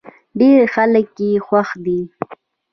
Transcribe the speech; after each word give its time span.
ډېری 0.39 0.65
خلک 0.73 1.07
يې 1.23 1.31
خوښ 1.45 1.69
دی. 1.85 1.99